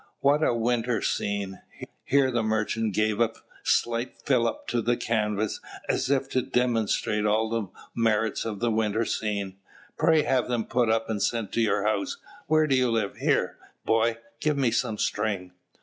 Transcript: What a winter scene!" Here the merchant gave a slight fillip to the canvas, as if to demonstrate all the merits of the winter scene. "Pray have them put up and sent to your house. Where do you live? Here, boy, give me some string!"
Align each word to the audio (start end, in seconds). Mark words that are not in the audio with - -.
What 0.19 0.41
a 0.43 0.51
winter 0.55 1.03
scene!" 1.03 1.61
Here 2.03 2.31
the 2.31 2.41
merchant 2.41 2.95
gave 2.95 3.21
a 3.21 3.33
slight 3.61 4.17
fillip 4.25 4.65
to 4.69 4.81
the 4.81 4.97
canvas, 4.97 5.59
as 5.87 6.09
if 6.09 6.27
to 6.29 6.41
demonstrate 6.41 7.23
all 7.23 7.49
the 7.51 7.67
merits 7.93 8.43
of 8.43 8.61
the 8.61 8.71
winter 8.71 9.05
scene. 9.05 9.57
"Pray 9.99 10.23
have 10.23 10.47
them 10.47 10.65
put 10.65 10.89
up 10.89 11.07
and 11.07 11.21
sent 11.21 11.51
to 11.51 11.61
your 11.61 11.85
house. 11.85 12.17
Where 12.47 12.65
do 12.65 12.75
you 12.75 12.89
live? 12.89 13.17
Here, 13.17 13.59
boy, 13.85 14.17
give 14.39 14.57
me 14.57 14.71
some 14.71 14.97
string!" 14.97 15.51